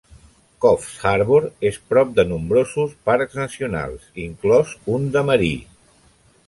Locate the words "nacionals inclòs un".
3.43-5.09